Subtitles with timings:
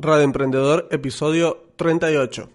[0.00, 2.48] Radio Emprendedor, episodio 38.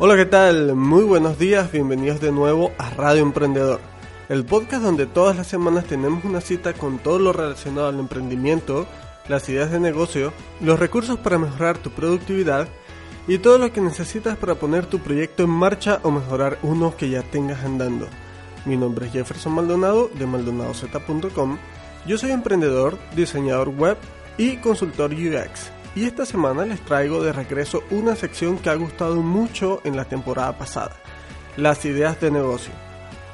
[0.00, 0.74] Hola, ¿qué tal?
[0.76, 3.80] Muy buenos días, bienvenidos de nuevo a Radio Emprendedor,
[4.28, 8.86] el podcast donde todas las semanas tenemos una cita con todo lo relacionado al emprendimiento,
[9.26, 12.68] las ideas de negocio, los recursos para mejorar tu productividad
[13.26, 17.08] y todo lo que necesitas para poner tu proyecto en marcha o mejorar uno que
[17.08, 18.06] ya tengas andando.
[18.64, 21.58] Mi nombre es Jefferson Maldonado de maldonadozeta.com.
[22.06, 23.96] Yo soy emprendedor, diseñador web
[24.36, 29.16] y consultor UX y esta semana les traigo de regreso una sección que ha gustado
[29.16, 30.96] mucho en la temporada pasada,
[31.56, 32.87] las ideas de negocio.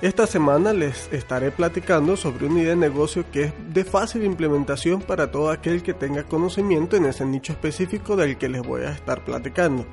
[0.04, 5.00] Esta semana les estaré platicando sobre una idea de negocio que es de fácil implementación
[5.00, 8.90] para todo aquel que tenga conocimiento en ese nicho específico del que les voy a
[8.90, 9.86] estar platicando.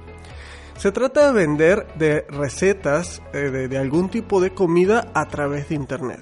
[0.76, 5.70] Se trata de vender de recetas eh, de, de algún tipo de comida a través
[5.70, 6.20] de internet.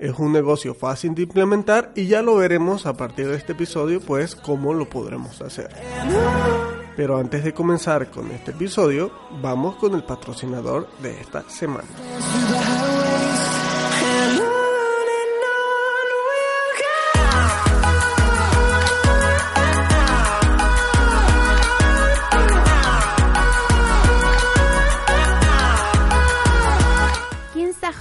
[0.00, 4.00] Es un negocio fácil de implementar y ya lo veremos a partir de este episodio,
[4.00, 5.68] pues cómo lo podremos hacer.
[6.96, 11.88] Pero antes de comenzar con este episodio, vamos con el patrocinador de esta semana.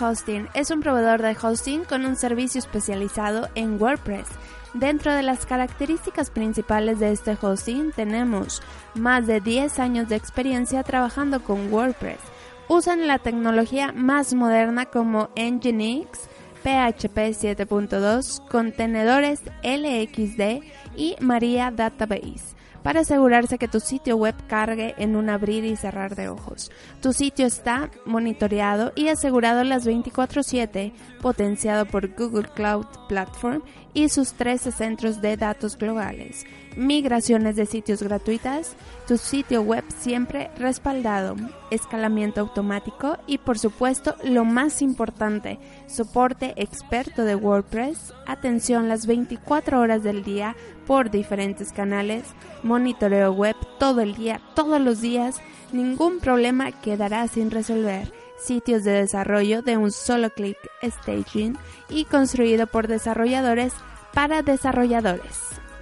[0.01, 4.25] Hosting es un proveedor de hosting con un servicio especializado en WordPress.
[4.73, 8.62] Dentro de las características principales de este hosting tenemos
[8.95, 12.19] más de 10 años de experiencia trabajando con WordPress.
[12.67, 16.29] Usan la tecnología más moderna como Nginx,
[16.63, 20.63] PHP 7.2, contenedores LXD
[20.95, 26.16] y Maria Database para asegurarse que tu sitio web cargue en un abrir y cerrar
[26.16, 26.72] de ojos.
[27.02, 33.62] Tu sitio está monitoreado y asegurado las 24/7, potenciado por Google Cloud Platform
[33.94, 36.46] y sus 13 centros de datos globales.
[36.75, 38.75] Migraciones de sitios gratuitas,
[39.07, 41.35] tu sitio web siempre respaldado,
[41.69, 49.80] escalamiento automático y por supuesto lo más importante, soporte experto de WordPress, atención las 24
[49.80, 50.56] horas del día
[50.88, 52.24] por diferentes canales,
[52.63, 55.41] monitoreo web todo el día, todos los días,
[55.74, 61.57] ningún problema quedará sin resolver sitios de desarrollo de un solo clic staging
[61.90, 63.74] y construido por desarrolladores
[64.13, 65.40] para desarrolladores.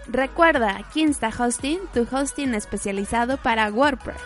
[0.07, 4.19] Recuerda, Kinsta Hosting, tu hosting especializado para WordPress.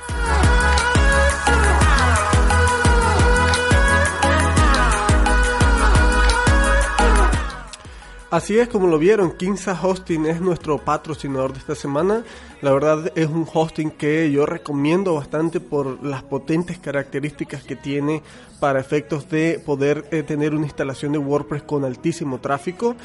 [8.33, 12.23] Así es como lo vieron, Kinsa Hosting es nuestro patrocinador de esta semana.
[12.63, 18.23] La verdad es un hosting que yo recomiendo bastante por las potentes características que tiene
[18.59, 22.95] para efectos de poder eh, tener una instalación de WordPress con altísimo tráfico.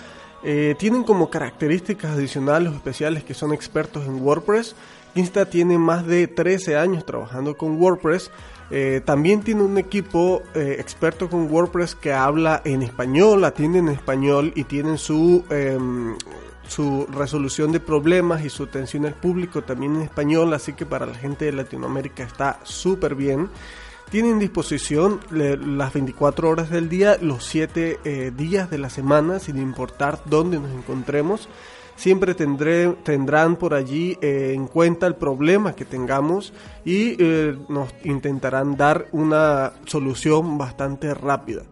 [0.44, 4.76] Eh, tienen como características adicionales o especiales que son expertos en WordPress.
[5.12, 8.30] Kinsta tiene más de 13 años trabajando con WordPress
[8.70, 13.88] eh, también tiene un equipo eh, experto con WordPress que habla en español, atiende en
[13.88, 16.16] español y tienen su, em,
[16.66, 21.06] su resolución de problemas y su atención al público también en español, así que para
[21.06, 23.48] la gente de Latinoamérica está súper bien.
[24.10, 29.58] Tienen disposición las 24 horas del día, los 7 eh, días de la semana, sin
[29.58, 31.48] importar dónde nos encontremos
[31.98, 36.52] siempre tendré, tendrán por allí eh, en cuenta el problema que tengamos
[36.84, 41.64] y eh, nos intentarán dar una solución bastante rápida.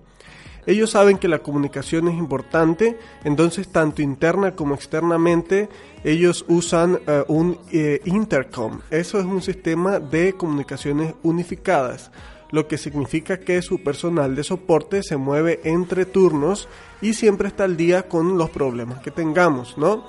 [0.66, 5.68] Ellos saben que la comunicación es importante, entonces tanto interna como externamente
[6.02, 7.56] ellos usan eh, un
[8.04, 8.80] intercom.
[8.90, 12.10] Eso es un sistema de comunicaciones unificadas
[12.50, 16.68] lo que significa que su personal de soporte se mueve entre turnos
[17.00, 20.04] y siempre está al día con los problemas que tengamos, ¿no?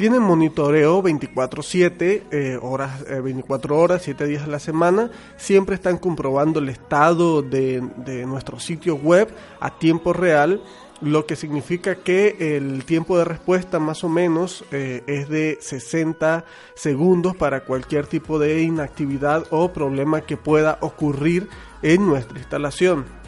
[0.00, 5.10] Tienen monitoreo 24/7, eh, horas, 24 eh, horas, 7 días a la semana.
[5.36, 9.28] Siempre están comprobando el estado de, de nuestro sitio web
[9.60, 10.62] a tiempo real
[11.02, 16.44] lo que significa que el tiempo de respuesta más o menos eh, es de 60
[16.74, 21.48] segundos para cualquier tipo de inactividad o problema que pueda ocurrir
[21.82, 23.19] en nuestra instalación.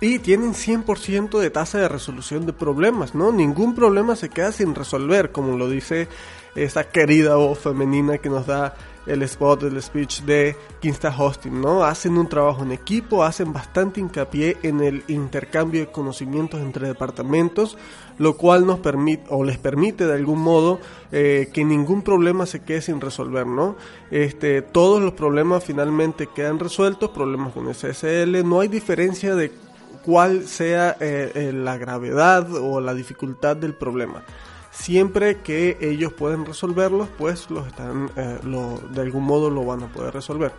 [0.00, 3.32] Y tienen 100% de tasa de resolución de problemas, ¿no?
[3.32, 6.08] Ningún problema se queda sin resolver, como lo dice
[6.54, 8.74] esa querida voz femenina que nos da
[9.06, 11.84] el spot, el speech de Kinsta Hosting, ¿no?
[11.84, 17.76] Hacen un trabajo en equipo, hacen bastante hincapié en el intercambio de conocimientos entre departamentos,
[18.18, 20.80] lo cual nos permite o les permite de algún modo
[21.12, 23.76] eh, que ningún problema se quede sin resolver, ¿no?
[24.10, 29.50] Este, todos los problemas finalmente quedan resueltos, problemas con SSL, no hay diferencia de
[30.10, 34.24] cuál sea eh, eh, la gravedad o la dificultad del problema
[34.72, 38.38] siempre que ellos pueden resolverlos, pues los están, eh,
[38.90, 40.52] de algún modo lo van a poder resolver.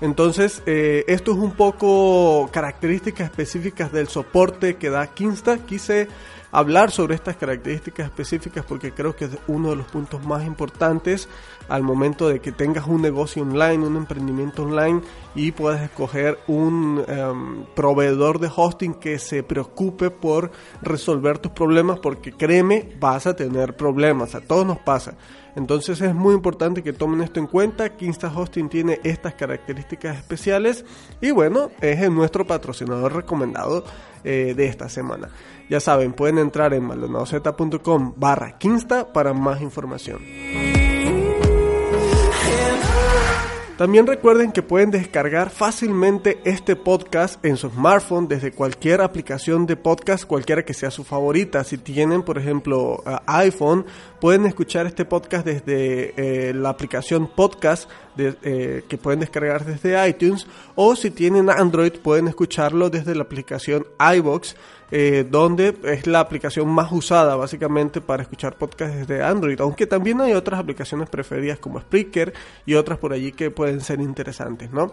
[0.00, 5.58] Entonces, esto es un poco características específicas del soporte que da Kinsta.
[5.58, 6.08] Quise
[6.50, 11.28] hablar sobre estas características específicas porque creo que es uno de los puntos más importantes
[11.68, 15.02] al momento de que tengas un negocio online, un emprendimiento online
[15.34, 20.50] y puedas escoger un em, proveedor de hosting que se preocupe por
[20.80, 25.14] resolver tus problemas porque créeme, vas a tener problemas, a todos nos pasa.
[25.56, 27.96] Entonces es muy importante que tomen esto en cuenta.
[27.96, 30.84] Kinsta Hosting tiene estas características especiales
[31.20, 33.84] y bueno, es nuestro patrocinador recomendado
[34.22, 35.30] eh, de esta semana.
[35.68, 40.20] Ya saben, pueden entrar en maldonadozeta.com barra Kinsta para más información.
[43.78, 49.76] También recuerden que pueden descargar fácilmente este podcast en su smartphone desde cualquier aplicación de
[49.76, 51.62] podcast, cualquiera que sea su favorita.
[51.62, 53.86] Si tienen, por ejemplo, iPhone,
[54.20, 60.48] pueden escuchar este podcast desde eh, la aplicación podcast eh, que pueden descargar desde iTunes
[60.74, 63.86] o si tienen Android pueden escucharlo desde la aplicación
[64.16, 64.56] iBox
[64.90, 70.20] eh, donde es la aplicación más usada básicamente para escuchar podcasts desde Android, aunque también
[70.20, 72.32] hay otras aplicaciones preferidas como Spreaker
[72.64, 74.92] y otras por allí que pueden ser interesantes, ¿no?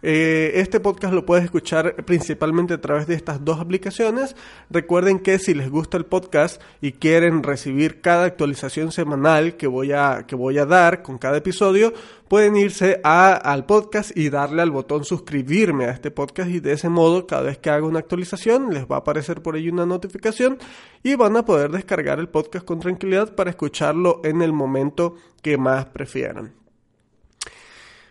[0.00, 4.36] Eh, este podcast lo puedes escuchar principalmente a través de estas dos aplicaciones.
[4.70, 9.92] Recuerden que si les gusta el podcast y quieren recibir cada actualización semanal que voy
[9.92, 11.92] a, que voy a dar con cada episodio,
[12.28, 16.88] pueden irse al podcast y darle al botón suscribirme a este podcast y de ese
[16.88, 20.58] modo cada vez que haga una actualización les va a aparecer por ahí una notificación
[21.02, 25.56] y van a poder descargar el podcast con tranquilidad para escucharlo en el momento que
[25.56, 26.67] más prefieran.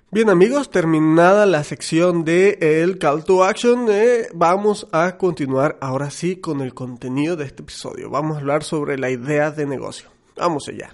[0.10, 6.12] Bien amigos, terminada la sección de el Call to Action, eh, vamos a continuar ahora
[6.12, 8.10] sí con el contenido de este episodio.
[8.10, 10.08] Vamos a hablar sobre la idea de negocio.
[10.38, 10.94] Vamos allá.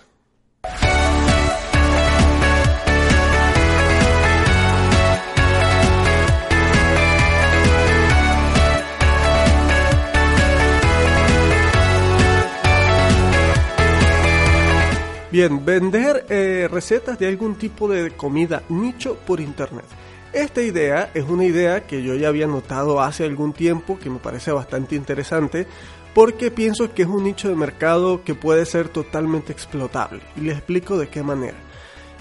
[15.33, 19.85] Bien, vender eh, recetas de algún tipo de comida nicho por internet.
[20.31, 24.19] Esta idea es una idea que yo ya había notado hace algún tiempo, que me
[24.19, 25.65] parece bastante interesante,
[26.13, 30.21] porque pienso que es un nicho de mercado que puede ser totalmente explotable.
[30.35, 31.57] Y les explico de qué manera.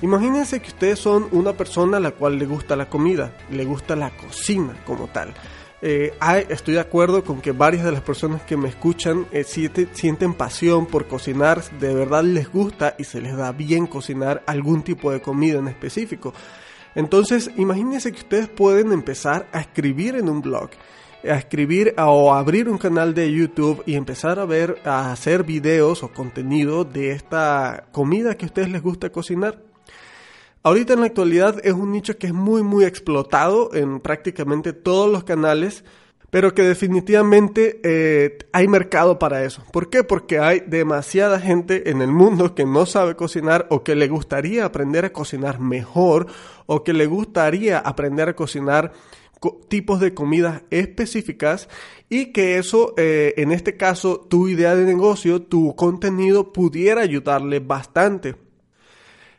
[0.00, 3.94] Imagínense que ustedes son una persona a la cual le gusta la comida, le gusta
[3.94, 5.34] la cocina como tal.
[5.84, 6.12] Eh,
[6.48, 10.86] estoy de acuerdo con que varias de las personas que me escuchan eh, sienten pasión
[10.86, 15.20] por cocinar, de verdad les gusta y se les da bien cocinar algún tipo de
[15.20, 16.34] comida en específico.
[16.94, 20.70] Entonces, imagínense que ustedes pueden empezar a escribir en un blog,
[21.24, 26.04] a escribir o abrir un canal de YouTube y empezar a ver, a hacer videos
[26.04, 29.71] o contenido de esta comida que a ustedes les gusta cocinar.
[30.64, 35.10] Ahorita en la actualidad es un nicho que es muy muy explotado en prácticamente todos
[35.10, 35.84] los canales,
[36.30, 39.64] pero que definitivamente eh, hay mercado para eso.
[39.72, 40.04] ¿Por qué?
[40.04, 44.64] Porque hay demasiada gente en el mundo que no sabe cocinar o que le gustaría
[44.64, 46.28] aprender a cocinar mejor
[46.66, 48.92] o que le gustaría aprender a cocinar
[49.68, 51.68] tipos de comidas específicas
[52.08, 57.58] y que eso, eh, en este caso, tu idea de negocio, tu contenido pudiera ayudarle
[57.58, 58.36] bastante.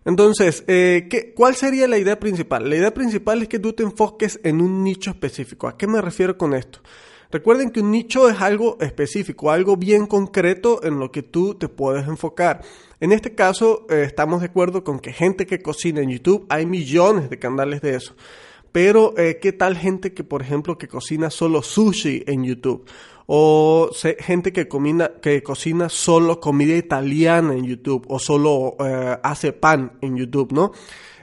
[0.05, 2.69] Entonces, eh, ¿qué, ¿cuál sería la idea principal?
[2.69, 5.67] La idea principal es que tú te enfoques en un nicho específico.
[5.67, 6.79] ¿A qué me refiero con esto?
[7.31, 11.67] Recuerden que un nicho es algo específico, algo bien concreto en lo que tú te
[11.67, 12.61] puedes enfocar.
[12.99, 16.67] En este caso, eh, estamos de acuerdo con que gente que cocina en YouTube, hay
[16.67, 18.13] millones de canales de eso.
[18.71, 22.85] Pero, eh, ¿qué tal gente que, por ejemplo, que cocina solo sushi en YouTube?
[23.27, 23.89] O
[24.19, 24.67] gente que,
[25.21, 30.71] que cocina solo comida italiana en YouTube o solo eh, hace pan en YouTube, ¿no?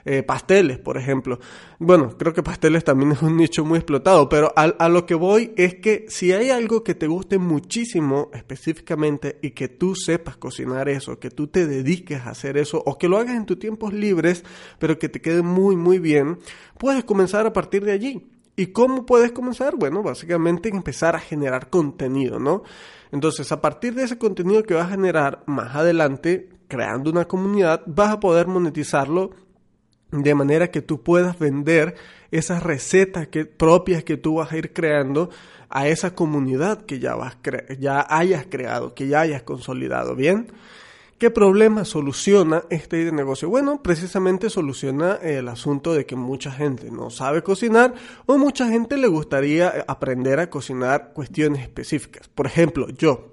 [0.03, 1.39] Eh, pasteles, por ejemplo.
[1.77, 5.13] Bueno, creo que pasteles también es un nicho muy explotado, pero a, a, lo que
[5.13, 10.37] voy es que si hay algo que te guste muchísimo específicamente y que tú sepas
[10.37, 13.59] cocinar eso, que tú te dediques a hacer eso o que lo hagas en tus
[13.59, 14.43] tiempos libres,
[14.79, 16.39] pero que te quede muy, muy bien,
[16.79, 18.27] puedes comenzar a partir de allí.
[18.61, 19.75] ¿Y cómo puedes comenzar?
[19.75, 22.61] Bueno, básicamente empezar a generar contenido, ¿no?
[23.11, 27.81] Entonces, a partir de ese contenido que vas a generar más adelante, creando una comunidad,
[27.87, 29.31] vas a poder monetizarlo
[30.11, 31.95] de manera que tú puedas vender
[32.29, 35.31] esas recetas que, propias que tú vas a ir creando
[35.67, 37.37] a esa comunidad que ya, vas
[37.79, 40.51] ya hayas creado, que ya hayas consolidado, ¿bien?
[41.21, 43.47] ¿Qué problema soluciona este negocio?
[43.47, 47.93] Bueno, precisamente soluciona el asunto de que mucha gente no sabe cocinar
[48.25, 52.27] o mucha gente le gustaría aprender a cocinar cuestiones específicas.
[52.27, 53.30] Por ejemplo, yo,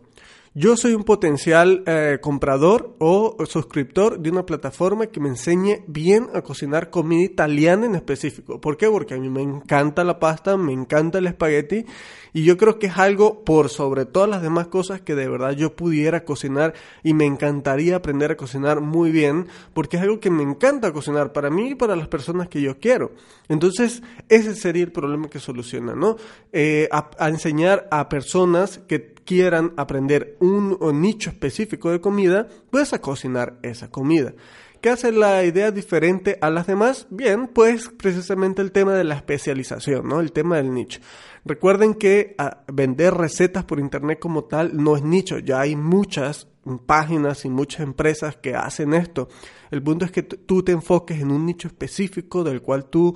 [0.58, 6.26] yo soy un potencial eh, comprador o suscriptor de una plataforma que me enseñe bien
[6.34, 8.60] a cocinar comida italiana en específico.
[8.60, 8.88] ¿Por qué?
[8.88, 11.86] Porque a mí me encanta la pasta, me encanta el espagueti
[12.32, 15.52] y yo creo que es algo por sobre todas las demás cosas que de verdad
[15.52, 16.74] yo pudiera cocinar
[17.04, 21.32] y me encantaría aprender a cocinar muy bien porque es algo que me encanta cocinar
[21.32, 23.12] para mí y para las personas que yo quiero.
[23.48, 26.16] Entonces ese sería el problema que soluciona, ¿no?
[26.52, 33.02] Eh, a enseñar a personas que quieran aprender un, nicho específico de comida, pues a
[33.02, 34.32] cocinar esa comida.
[34.80, 37.06] ¿Qué hace la idea diferente a las demás?
[37.10, 40.20] Bien, pues precisamente el tema de la especialización, ¿no?
[40.20, 41.00] El tema del nicho.
[41.44, 46.48] Recuerden que ah, vender recetas por internet como tal no es nicho, ya hay muchas
[46.86, 49.28] páginas y muchas empresas que hacen esto.
[49.70, 53.14] El punto es que tú te enfoques en un nicho específico del cual tú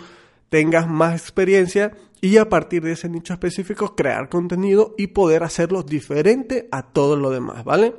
[0.53, 5.83] tengas más experiencia y a partir de ese nicho específico crear contenido y poder hacerlo
[5.83, 7.95] diferente a todo lo demás, ¿vale?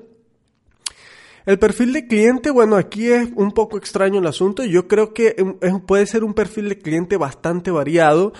[1.47, 4.63] El perfil de cliente, bueno, aquí es un poco extraño el asunto.
[4.63, 5.35] Yo creo que
[5.87, 8.33] puede ser un perfil de cliente bastante variado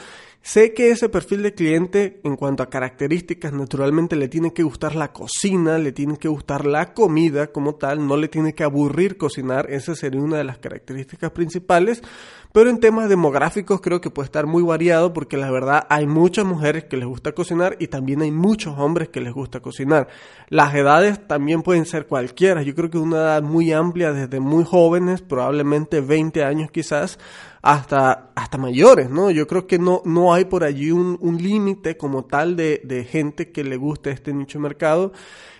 [0.46, 4.94] Sé que ese perfil de cliente, en cuanto a características, naturalmente le tiene que gustar
[4.94, 9.16] la cocina, le tiene que gustar la comida como tal, no le tiene que aburrir
[9.16, 12.04] cocinar, esa sería una de las características principales.
[12.52, 16.46] Pero en temas demográficos creo que puede estar muy variado porque la verdad hay muchas
[16.46, 20.10] mujeres que les gusta cocinar y también hay muchos hombres que les gusta cocinar.
[20.50, 24.66] Las edades también pueden ser cualquiera, yo creo que una edad muy amplia desde muy
[24.66, 27.18] jóvenes, probablemente 20 años quizás,
[27.63, 29.32] hasta, hasta mayores, ¿no?
[29.32, 33.05] Yo creo que no, no hay por allí un, un límite como tal de, de,
[33.05, 35.13] gente que le guste este nicho mercado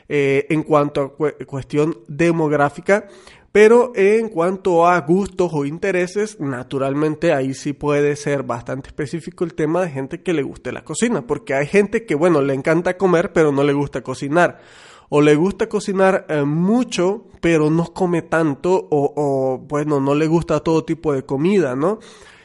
[0.10, 3.08] eh, en cuanto a cuestión demográfica.
[3.54, 9.54] Pero en cuanto a gustos o intereses, naturalmente ahí sí puede ser bastante específico el
[9.54, 12.98] tema de gente que le guste la cocina, porque hay gente que, bueno, le encanta
[12.98, 14.60] comer, pero no le gusta cocinar
[15.16, 20.60] o le gusta cocinar eh, mucho, pero no come tanto, o, bueno, no le gusta
[20.62, 22.00] todo tipo de comida, ¿no?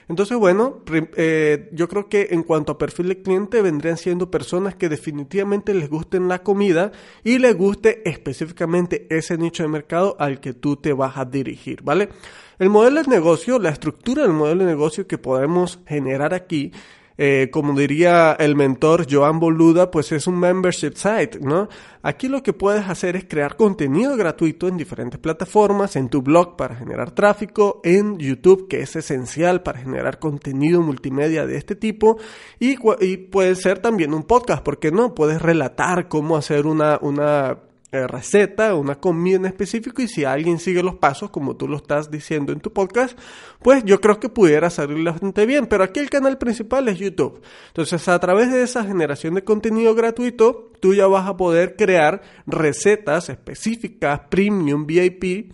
[0.07, 0.83] Entonces, bueno,
[1.17, 5.73] eh, yo creo que en cuanto a perfil de cliente vendrían siendo personas que definitivamente
[5.73, 6.93] les gusten la comida
[7.25, 11.83] y les guste específicamente ese nicho de mercado al que tú te vas a dirigir,
[11.83, 12.11] ¿vale?
[12.59, 16.73] El modelo de negocio, la estructura del modelo de negocio que podemos generar aquí
[17.21, 21.69] eh, como diría el mentor Joan Boluda, pues es un membership site, ¿no?
[22.01, 26.57] Aquí lo que puedes hacer es crear contenido gratuito en diferentes plataformas, en tu blog
[26.57, 32.19] para generar tráfico, en YouTube, que es esencial para generar contenido multimedia de este tipo,
[32.61, 32.77] y,
[33.17, 35.15] puede ser también un podcast, porque no?
[35.17, 37.59] Puedes relatar cómo hacer una, una
[37.91, 42.11] receta, una comida en específico y si alguien sigue los pasos como tú lo estás
[42.11, 43.19] diciendo en tu podcast,
[43.63, 45.67] pues yo creo que pudiera salirle bastante bien.
[45.67, 47.41] Pero aquí el canal principal es YouTube.
[47.69, 52.23] Entonces a través de esa generación de contenido gratuito, tú ya vas a poder crear
[52.47, 55.53] recetas específicas, premium, VIP,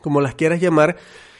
[0.00, 0.96] como las quieras llamar,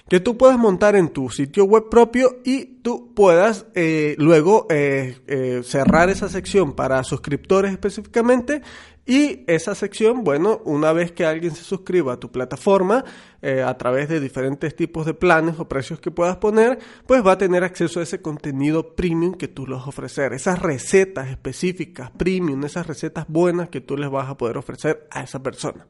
[0.09, 5.63] que tú puedas montar en tu sitio web propio y tú puedas eh, luego eh,
[5.65, 8.63] cerrar esa sección para suscriptores específicamente
[9.05, 13.05] y esa sección, bueno, una vez que alguien se suscriba a tu plataforma
[13.41, 17.33] eh, a través de diferentes tipos de planes o precios que puedas poner, pues va
[17.33, 22.13] a tener acceso a ese contenido premium que tú les vas ofrecer, esas recetas específicas
[22.13, 25.89] premium, esas recetas buenas que tú les vas a poder ofrecer a esa persona.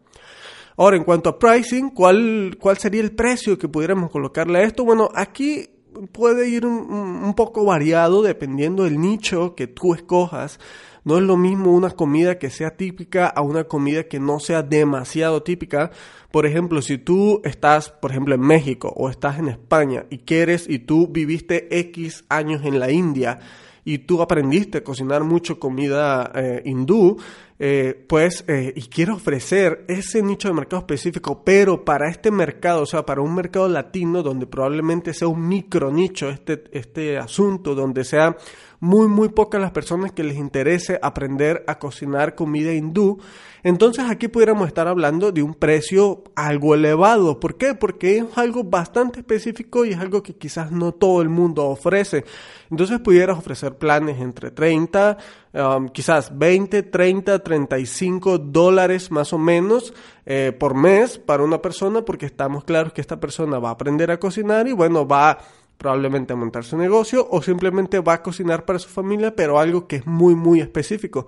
[0.76, 4.84] Ahora, en cuanto a pricing, ¿cuál, cuál sería el precio que pudiéramos colocarle a esto?
[4.84, 5.68] Bueno, aquí
[6.12, 10.58] puede ir un, poco variado dependiendo del nicho que tú escojas
[11.04, 14.62] no es lo mismo una comida que sea típica a una comida que no sea
[14.62, 15.90] demasiado típica.
[16.30, 20.68] Por ejemplo, si tú estás, por ejemplo, en México o estás en España y quieres
[20.68, 23.40] y tú viviste X años en la India
[23.84, 27.16] y tú aprendiste a cocinar mucho comida eh, hindú,
[27.64, 32.82] eh, pues, eh, y quiero ofrecer ese nicho de mercado específico, pero para este mercado,
[32.82, 37.76] o sea, para un mercado latino donde probablemente sea un micro nicho este, este asunto,
[37.76, 38.36] donde sea
[38.80, 43.20] muy, muy pocas las personas que les interese aprender a cocinar comida hindú,
[43.62, 47.38] entonces aquí pudiéramos estar hablando de un precio algo elevado.
[47.38, 47.74] ¿Por qué?
[47.74, 52.24] Porque es algo bastante específico y es algo que quizás no todo el mundo ofrece.
[52.72, 55.16] Entonces pudieras ofrecer planes entre 30,
[55.54, 59.94] um, quizás 20, 30, 35 dólares más o menos
[60.26, 64.10] eh, por mes para una persona porque estamos claros que esta persona va a aprender
[64.10, 65.38] a cocinar y bueno, va
[65.78, 69.86] probablemente a montar su negocio o simplemente va a cocinar para su familia, pero algo
[69.88, 71.26] que es muy, muy específico.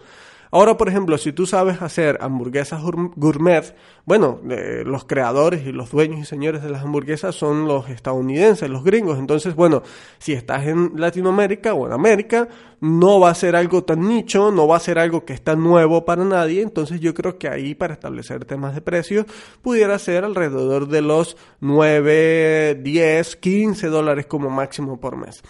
[0.54, 5.90] Ahora, por ejemplo, si tú sabes hacer hamburguesas gourmet, bueno, eh, los creadores y los
[5.90, 9.18] dueños y señores de las hamburguesas son los estadounidenses, los gringos.
[9.18, 9.82] Entonces, bueno,
[10.18, 12.46] si estás en Latinoamérica o en América,
[12.78, 16.04] no va a ser algo tan nicho, no va a ser algo que está nuevo
[16.04, 16.62] para nadie.
[16.62, 19.26] Entonces, yo creo que ahí para establecer temas de precios
[19.60, 25.42] pudiera ser alrededor de los 9, 10, 15 dólares como máximo por mes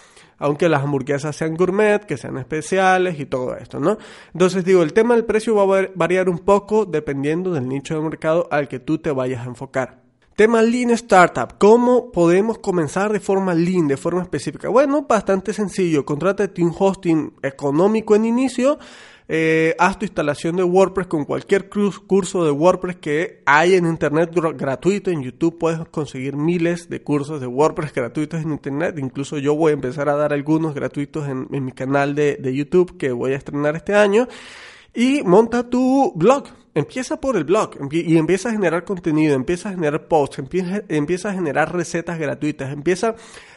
[0.44, 3.96] aunque las hamburguesas sean gourmet, que sean especiales y todo esto, ¿no?
[4.34, 8.02] Entonces digo, el tema del precio va a variar un poco dependiendo del nicho de
[8.02, 10.02] mercado al que tú te vayas a enfocar.
[10.36, 11.56] Tema Lean Startup.
[11.58, 14.68] ¿Cómo podemos comenzar de forma lean, de forma específica?
[14.68, 16.04] Bueno, bastante sencillo.
[16.04, 18.78] Contrátate un hosting económico en inicio
[19.26, 24.30] eh, haz tu instalación de WordPress con cualquier curso de WordPress que hay en Internet
[24.34, 25.10] gratuito.
[25.10, 28.98] En YouTube puedes conseguir miles de cursos de WordPress gratuitos en Internet.
[28.98, 33.12] Incluso yo voy a empezar a dar algunos gratuitos en, mi canal de, YouTube que
[33.12, 34.28] voy a estrenar este año.
[34.92, 36.44] Y monta tu blog.
[36.74, 41.30] Empieza por el blog y empieza a generar contenido, empieza a generar posts, empieza, empieza
[41.30, 43.14] a generar recetas gratuitas, empieza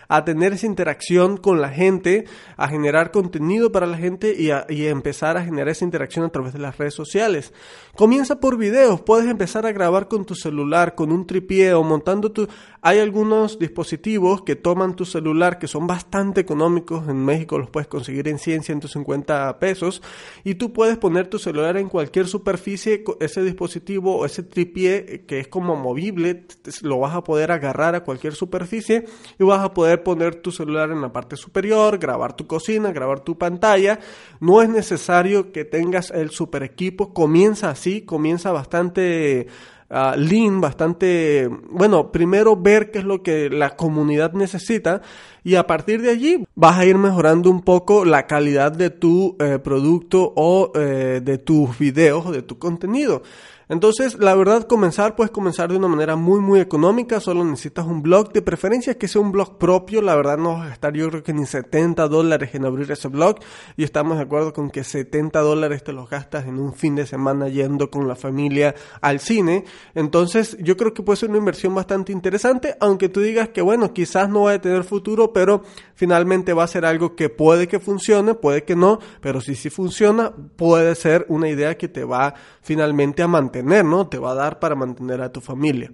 [0.08, 4.66] a tener esa interacción con la gente, a generar contenido para la gente y a,
[4.68, 7.54] empezar a generar esa interacción a través de las redes sociales.
[7.96, 12.32] Comienza por videos, puedes empezar a grabar con tu celular, con un tripié o montando
[12.32, 12.48] tu...
[12.82, 17.88] Hay algunos dispositivos que toman tu celular que son bastante económicos, en México los puedes
[17.88, 20.02] conseguir en 100, 150 pesos
[20.44, 25.40] y tú puedes poner tu celular en cualquier superficie, ese dispositivo o ese tripié que
[25.40, 26.46] es como movible,
[26.82, 29.06] lo vas a poder agarrar a cualquier superficie
[29.40, 33.22] y vas a poder poner tu celular en la parte superior, grabar tu cocina, grabar
[33.22, 34.00] tu pantalla.
[34.40, 37.14] No es necesario que tengas el super equipo.
[37.14, 39.48] Comienza así, comienza bastante
[39.90, 45.02] uh, lean, bastante, bueno, primero ver qué es lo que la comunidad necesita
[45.44, 49.38] y a partir de allí vas a ir mejorando un poco la calidad de tu
[49.40, 53.24] eh, producto o eh, de tus videos o de tu contenido.
[53.70, 57.20] Entonces, la verdad, comenzar, puedes comenzar de una manera muy, muy económica.
[57.20, 60.02] Solo necesitas un blog, de preferencia que sea un blog propio.
[60.02, 63.10] La verdad, no vas a gastar yo creo que ni 70 dólares en abrir ese
[63.10, 63.40] blog.
[63.76, 67.06] Y estamos de acuerdo con que 70 dólares te los gastas en un fin de
[67.06, 69.66] semana yendo con la familia al cine.
[69.96, 72.78] Entonces, yo creo que puede ser una inversión bastante interesante.
[72.80, 76.68] Aunque tú digas que, bueno, quizás no va a tener futuro, pero finalmente va a
[76.68, 79.00] ser algo que puede que funcione, puede que no.
[79.20, 84.08] Pero si sí funciona, puede ser una idea que te va finalmente a mantener ¿no?
[84.08, 85.92] Te va a dar para mantener a tu familia.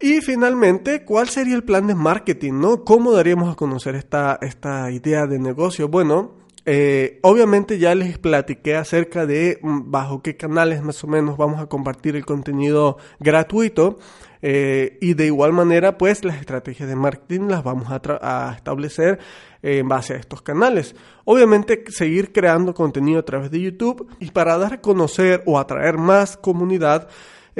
[0.00, 2.84] Y finalmente, ¿cuál sería el plan de marketing, no?
[2.84, 5.88] ¿Cómo daríamos a conocer esta, esta idea de negocio?
[5.88, 6.34] Bueno,
[6.70, 11.62] eh, obviamente ya les platiqué acerca de mm, bajo qué canales más o menos vamos
[11.62, 13.98] a compartir el contenido gratuito.
[14.42, 19.18] Eh, y de igual manera, pues las estrategias de marketing las vamos a, a establecer
[19.62, 20.94] en base a estos canales.
[21.24, 25.96] Obviamente seguir creando contenido a través de YouTube y para dar a conocer o atraer
[25.96, 27.08] más comunidad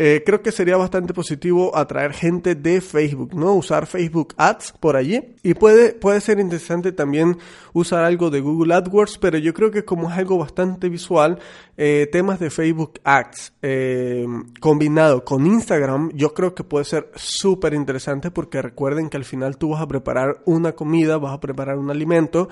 [0.01, 3.55] eh, creo que sería bastante positivo atraer gente de Facebook, ¿no?
[3.55, 5.35] Usar Facebook Ads por allí.
[5.43, 7.37] Y puede, puede ser interesante también
[7.73, 11.41] usar algo de Google AdWords, pero yo creo que como es algo bastante visual,
[11.77, 14.25] eh, temas de Facebook Ads eh,
[14.61, 19.59] combinado con Instagram, yo creo que puede ser súper interesante porque recuerden que al final
[19.59, 22.49] tú vas a preparar una comida, vas a preparar un alimento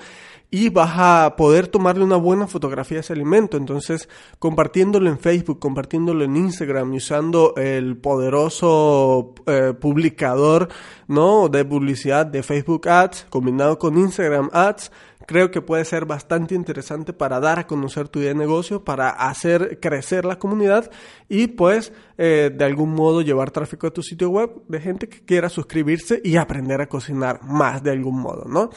[0.49, 3.57] y vas a poder tomarle una buena fotografía a ese alimento.
[3.57, 4.07] Entonces,
[4.39, 10.69] compartiéndolo en Facebook, compartiéndolo en Instagram y usando el poderoso eh, publicador
[11.07, 11.49] ¿no?
[11.49, 14.91] de publicidad de Facebook Ads combinado con Instagram Ads,
[15.25, 19.09] creo que puede ser bastante interesante para dar a conocer tu idea de negocio, para
[19.09, 20.89] hacer crecer la comunidad
[21.27, 25.25] y pues eh, de algún modo llevar tráfico a tu sitio web de gente que
[25.25, 28.69] quiera suscribirse y aprender a cocinar más de algún modo, ¿no?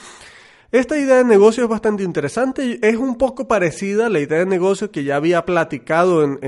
[0.73, 2.79] Esta idea de negocio es bastante interesante.
[2.81, 6.39] Es un poco parecida a la idea de negocio que ya había platicado en,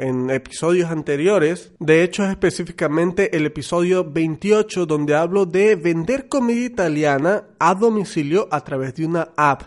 [0.00, 1.70] en, episodios anteriores.
[1.78, 8.48] De hecho, es específicamente el episodio 28 donde hablo de vender comida italiana a domicilio
[8.50, 9.62] a través de una app.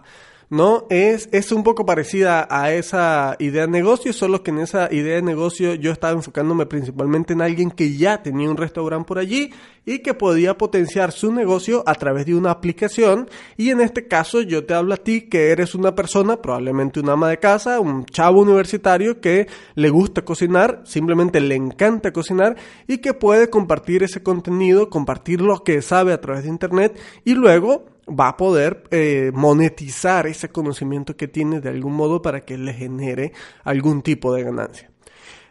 [0.49, 0.85] ¿No?
[0.89, 5.15] Es, es un poco parecida a esa idea de negocio, solo que en esa idea
[5.15, 9.51] de negocio yo estaba enfocándome principalmente en alguien que ya tenía un restaurante por allí
[9.85, 13.29] y que podía potenciar su negocio a través de una aplicación.
[13.57, 17.13] Y en este caso yo te hablo a ti que eres una persona, probablemente una
[17.13, 22.55] ama de casa, un chavo universitario que le gusta cocinar, simplemente le encanta cocinar
[22.87, 27.33] y que puede compartir ese contenido, compartir lo que sabe a través de Internet y
[27.33, 32.57] luego va a poder eh, monetizar ese conocimiento que tiene de algún modo para que
[32.57, 34.89] le genere algún tipo de ganancia.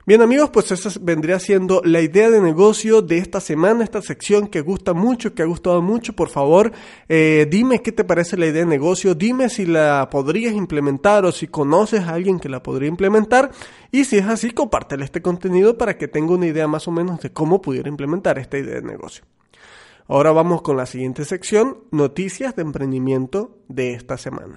[0.07, 4.49] Bien amigos, pues esa vendría siendo la idea de negocio de esta semana, esta sección
[4.49, 6.13] que gusta mucho, que ha gustado mucho.
[6.13, 6.73] Por favor,
[7.09, 11.33] eh, dime qué te parece la idea de negocio, dime si la podrías implementar o
[11.33, 13.51] si conoces a alguien que la podría implementar.
[13.93, 17.21] Y si es así, compártele este contenido para que tenga una idea más o menos
[17.21, 19.25] de cómo pudiera implementar esta idea de negocio.
[20.07, 24.57] Ahora vamos con la siguiente sección, noticias de emprendimiento de esta semana.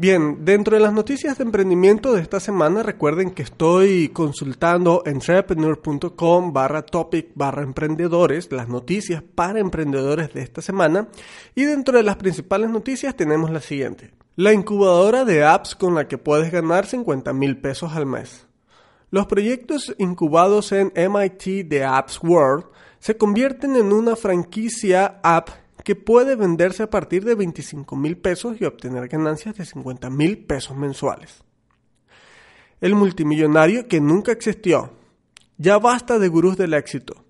[0.00, 6.52] Bien, dentro de las noticias de emprendimiento de esta semana, recuerden que estoy consultando entrepreneur.com
[6.52, 11.08] barra topic barra emprendedores, las noticias para emprendedores de esta semana.
[11.56, 14.12] Y dentro de las principales noticias tenemos la siguiente.
[14.36, 18.46] La incubadora de apps con la que puedes ganar 50 mil pesos al mes.
[19.10, 22.66] Los proyectos incubados en MIT de Apps World
[23.00, 25.48] se convierten en una franquicia app
[25.88, 30.44] que puede venderse a partir de 25 mil pesos y obtener ganancias de 50 mil
[30.44, 31.42] pesos mensuales.
[32.82, 34.90] El multimillonario que nunca existió.
[35.56, 37.24] Ya basta de gurús del éxito.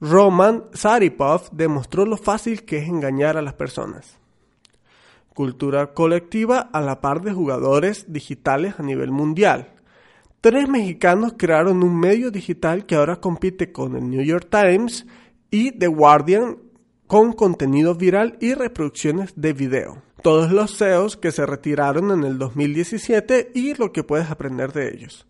[0.00, 4.16] Roman Saripov demostró lo fácil que es engañar a las personas.
[5.34, 9.72] Cultura colectiva a la par de jugadores digitales a nivel mundial.
[10.40, 15.04] Tres mexicanos crearon un medio digital que ahora compite con el New York Times
[15.50, 16.70] y The Guardian
[17.06, 20.02] con contenido viral y reproducciones de video.
[20.22, 24.94] Todos los CEOs que se retiraron en el 2017 y lo que puedes aprender de
[24.94, 25.26] ellos.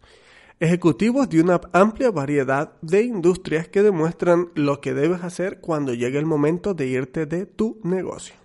[0.60, 6.18] Ejecutivos de una amplia variedad de industrias que demuestran lo que debes hacer cuando llegue
[6.18, 8.36] el momento de irte de tu negocio.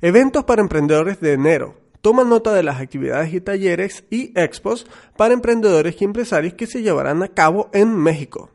[0.00, 1.74] Eventos para emprendedores de enero.
[2.00, 6.82] Toma nota de las actividades y talleres y expos para emprendedores y empresarios que se
[6.82, 8.50] llevarán a cabo en México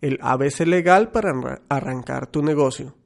[0.00, 2.96] el ABC legal para arrancar tu negocio.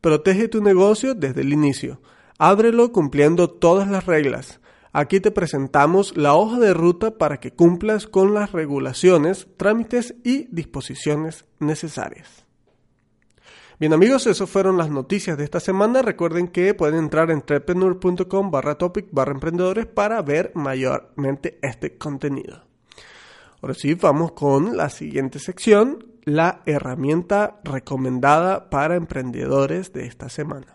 [0.00, 2.00] Protege tu negocio desde el inicio.
[2.38, 4.60] Ábrelo cumpliendo todas las reglas.
[4.92, 10.46] Aquí te presentamos la hoja de ruta para que cumplas con las regulaciones, trámites y
[10.50, 12.46] disposiciones necesarias.
[13.78, 16.00] Bien amigos, esas fueron las noticias de esta semana.
[16.00, 22.64] Recuerden que pueden entrar en entrepreneur.com barra topic barra emprendedores para ver mayormente este contenido.
[23.60, 30.66] Ahora sí, vamos con la siguiente sección, la herramienta recomendada para emprendedores de esta semana.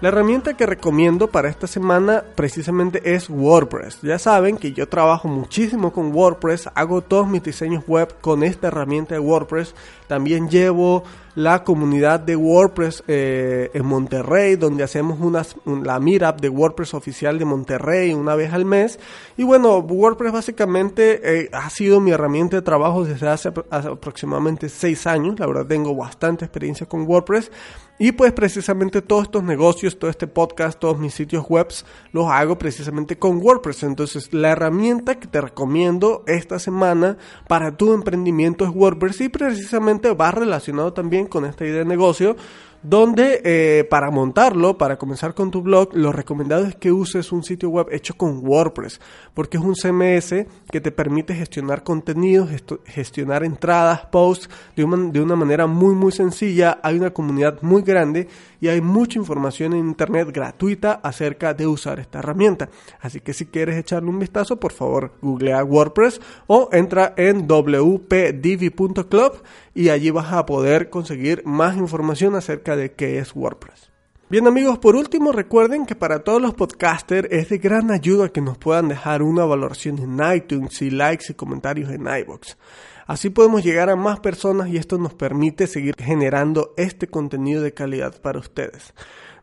[0.00, 4.02] La herramienta que recomiendo para esta semana precisamente es WordPress.
[4.02, 8.68] Ya saben que yo trabajo muchísimo con WordPress, hago todos mis diseños web con esta
[8.68, 9.74] herramienta de WordPress.
[10.06, 11.02] También llevo
[11.34, 15.42] la comunidad de WordPress eh, en Monterrey, donde hacemos una,
[15.82, 18.98] la meetup de WordPress oficial de Monterrey una vez al mes.
[19.36, 24.68] Y bueno, WordPress básicamente eh, ha sido mi herramienta de trabajo desde hace, hace aproximadamente
[24.68, 25.38] seis años.
[25.38, 27.50] La verdad tengo bastante experiencia con WordPress.
[27.96, 31.68] Y pues precisamente todos estos negocios, todo este podcast, todos mis sitios web
[32.10, 33.84] los hago precisamente con WordPress.
[33.84, 37.16] Entonces la herramienta que te recomiendo esta semana
[37.46, 42.36] para tu emprendimiento es WordPress y precisamente va relacionado también con esta idea de negocio
[42.84, 47.42] donde eh, para montarlo, para comenzar con tu blog, lo recomendado es que uses un
[47.42, 49.00] sitio web hecho con WordPress,
[49.32, 52.50] porque es un CMS que te permite gestionar contenidos,
[52.84, 56.78] gestionar entradas, posts de una, de una manera muy muy sencilla.
[56.82, 58.28] Hay una comunidad muy grande
[58.60, 62.68] y hay mucha información en internet gratuita acerca de usar esta herramienta.
[63.00, 69.32] Así que si quieres echarle un vistazo, por favor, googlea WordPress o entra en wpdivi.club
[69.74, 73.90] y allí vas a poder conseguir más información acerca de qué es WordPress.
[74.30, 78.40] Bien amigos, por último recuerden que para todos los podcasters es de gran ayuda que
[78.40, 82.56] nos puedan dejar una valoración en iTunes y likes y comentarios en iBox.
[83.06, 87.74] Así podemos llegar a más personas y esto nos permite seguir generando este contenido de
[87.74, 88.94] calidad para ustedes.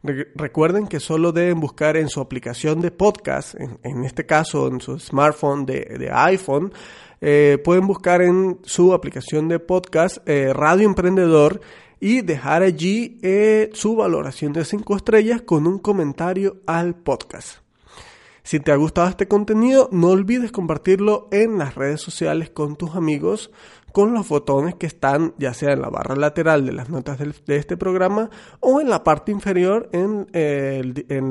[0.02, 4.98] recuerden que solo deben buscar en su aplicación de podcast, en, este caso en su
[4.98, 6.74] smartphone de, de iPhone,
[7.22, 11.62] eh, pueden buscar en su aplicación de podcast eh, Radio Emprendedor
[12.00, 17.60] y dejar allí eh, su valoración de 5 estrellas con un comentario al podcast.
[18.44, 22.96] Si te ha gustado este contenido, no olvides compartirlo en las redes sociales con tus
[22.96, 23.52] amigos
[23.92, 27.56] con los botones que están ya sea en la barra lateral de las notas de
[27.56, 30.28] este programa o en la parte inferior en,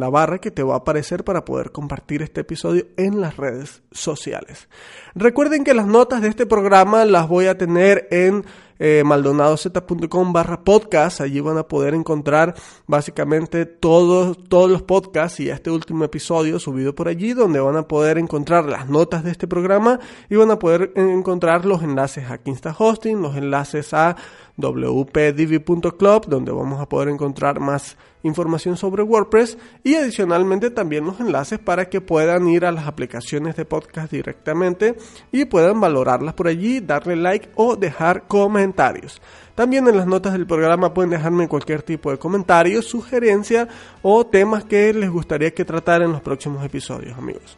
[0.01, 3.83] la barra que te va a aparecer para poder compartir este episodio en las redes
[3.93, 4.69] sociales.
[5.15, 8.45] Recuerden que las notas de este programa las voy a tener en
[8.81, 11.21] eh, maldonadozcom barra podcast.
[11.21, 12.55] Allí van a poder encontrar
[12.87, 17.87] básicamente todos, todos los podcasts y este último episodio subido por allí, donde van a
[17.87, 22.39] poder encontrar las notas de este programa y van a poder encontrar los enlaces a
[22.39, 24.17] Kinsta Hosting, los enlaces a
[24.61, 31.59] wpdivi.club, donde vamos a poder encontrar más información sobre WordPress y adicionalmente también los enlaces
[31.59, 34.97] para que puedan ir a las aplicaciones de podcast directamente
[35.33, 39.21] y puedan valorarlas por allí, darle like o dejar comentarios.
[39.55, 43.69] También en las notas del programa pueden dejarme cualquier tipo de comentario, sugerencia
[44.03, 47.57] o temas que les gustaría que tratara en los próximos episodios, amigos.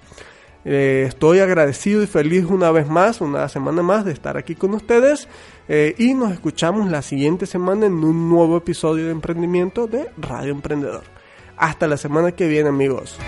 [0.65, 4.75] Eh, estoy agradecido y feliz una vez más, una semana más de estar aquí con
[4.75, 5.29] ustedes
[5.69, 10.53] eh, y nos escuchamos la siguiente semana en un nuevo episodio de emprendimiento de Radio
[10.53, 11.03] Emprendedor.
[11.57, 13.19] Hasta la semana que viene amigos.